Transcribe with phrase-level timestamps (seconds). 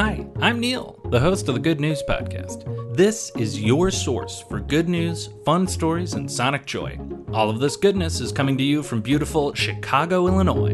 [0.00, 2.96] Hi, I'm Neil, the host of the Good News Podcast.
[2.96, 6.98] This is your source for good news, fun stories, and sonic joy.
[7.34, 10.72] All of this goodness is coming to you from beautiful Chicago, Illinois.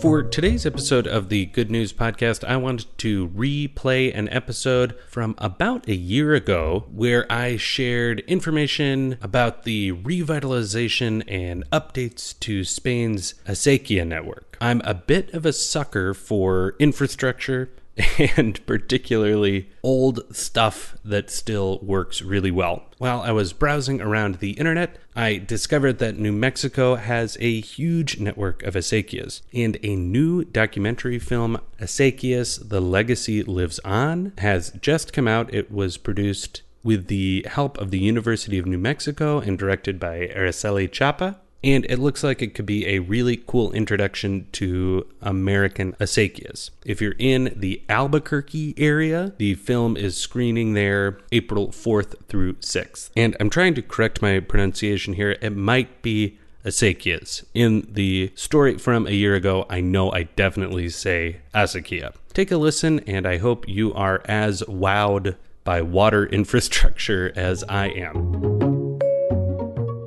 [0.00, 5.34] For today's episode of the Good News Podcast, I wanted to replay an episode from
[5.36, 13.34] about a year ago where I shared information about the revitalization and updates to Spain's
[13.46, 14.56] Acequia network.
[14.58, 17.72] I'm a bit of a sucker for infrastructure
[18.36, 22.84] and particularly old stuff that still works really well.
[22.98, 28.20] While I was browsing around the internet, I discovered that New Mexico has a huge
[28.20, 35.12] network of acequias, and a new documentary film, Acequias The Legacy Lives On, has just
[35.12, 35.52] come out.
[35.54, 40.28] It was produced with the help of the University of New Mexico and directed by
[40.28, 45.92] Araceli Chapa and it looks like it could be a really cool introduction to American
[45.94, 46.70] acequias.
[46.84, 53.10] If you're in the Albuquerque area, the film is screening there April 4th through 6th.
[53.16, 55.36] And I'm trying to correct my pronunciation here.
[55.40, 57.44] It might be acequias.
[57.54, 62.14] In the story from a year ago, I know I definitely say acequia.
[62.34, 67.88] Take a listen, and I hope you are as wowed by water infrastructure as I
[67.88, 68.45] am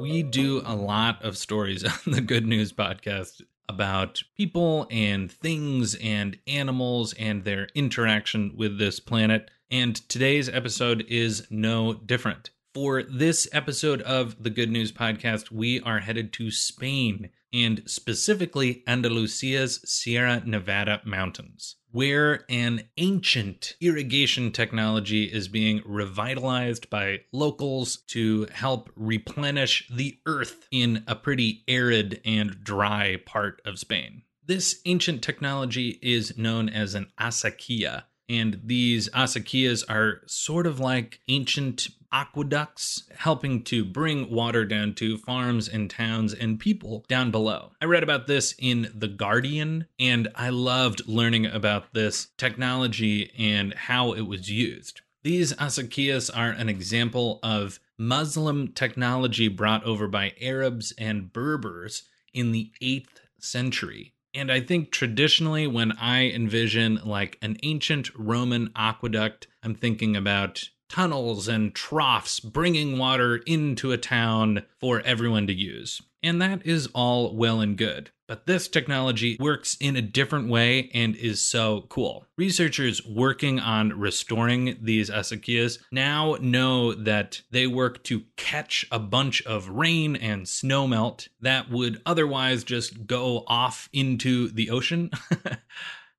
[0.09, 5.93] we do a lot of stories on the Good News podcast about people and things
[5.95, 9.51] and animals and their interaction with this planet.
[9.69, 12.49] And today's episode is no different.
[12.73, 18.83] For this episode of the Good News Podcast, we are headed to Spain and specifically
[18.87, 28.47] Andalusia's Sierra Nevada mountains where an ancient irrigation technology is being revitalized by locals to
[28.51, 34.21] help replenish the earth in a pretty arid and dry part of Spain.
[34.45, 41.19] This ancient technology is known as an acequia, and these acequias are sort of like
[41.27, 47.71] ancient aqueducts, helping to bring water down to farms and towns and people down below.
[47.81, 53.73] I read about this in The Guardian, and I loved learning about this technology and
[53.73, 55.01] how it was used.
[55.23, 62.03] These acequias are an example of Muslim technology brought over by Arabs and Berbers
[62.33, 64.13] in the 8th century.
[64.33, 70.69] And I think traditionally, when I envision like an ancient Roman aqueduct, I'm thinking about
[70.89, 76.01] tunnels and troughs bringing water into a town for everyone to use.
[76.21, 78.11] And that is all well and good.
[78.27, 82.25] But this technology works in a different way and is so cool.
[82.37, 89.41] Researchers working on restoring these acequias now know that they work to catch a bunch
[89.43, 95.09] of rain and snowmelt that would otherwise just go off into the ocean.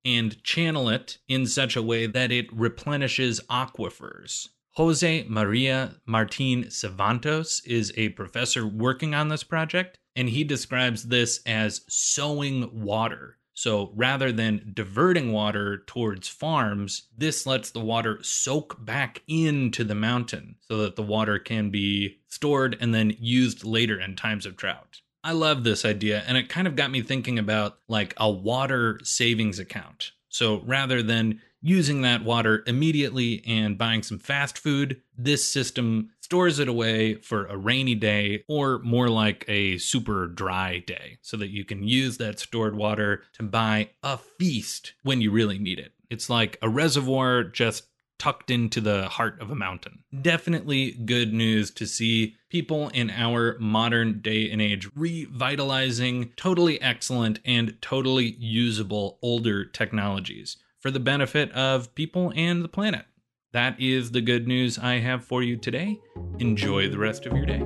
[0.03, 4.49] and channel it in such a way that it replenishes aquifers.
[4.75, 11.41] Jose Maria Martin Civantos is a professor working on this project, and he describes this
[11.45, 13.37] as sowing water.
[13.53, 19.93] So rather than diverting water towards farms, this lets the water soak back into the
[19.93, 24.55] mountain so that the water can be stored and then used later in times of
[24.55, 25.01] drought.
[25.21, 29.01] I love this idea, and it kind of got me thinking about like a water
[29.03, 30.13] savings account.
[30.31, 36.57] So rather than using that water immediately and buying some fast food, this system stores
[36.57, 41.49] it away for a rainy day or more like a super dry day so that
[41.49, 45.91] you can use that stored water to buy a feast when you really need it.
[46.09, 47.83] It's like a reservoir just
[48.21, 50.03] tucked into the heart of a mountain.
[50.21, 57.39] Definitely good news to see people in our modern day and age revitalizing totally excellent
[57.43, 63.05] and totally usable older technologies for the benefit of people and the planet.
[63.53, 65.99] That is the good news I have for you today.
[66.37, 67.65] Enjoy the rest of your day.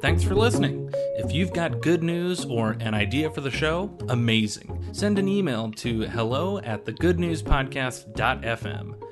[0.00, 0.92] Thanks for listening.
[1.16, 4.92] If you've got good news or an idea for the show, amazing.
[4.92, 9.11] Send an email to hello at thegoodnewspodcast.fm.